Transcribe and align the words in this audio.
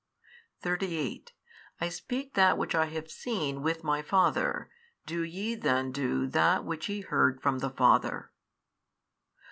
38 0.63 1.31
I 1.79 1.89
speak 1.89 2.33
that 2.33 2.57
which 2.57 2.73
I 2.73 2.85
have 2.87 3.11
seen 3.11 3.61
with 3.61 3.83
My 3.83 4.01
Father, 4.01 4.71
do 5.05 5.21
YE 5.21 5.53
then 5.53 5.91
do 5.91 6.25
that 6.25 6.65
which 6.65 6.89
ye 6.89 7.01
heard 7.01 7.39
27 7.39 7.41
from 7.43 7.59
the 7.59 7.67
28 7.69 7.77
Father. 7.77 8.31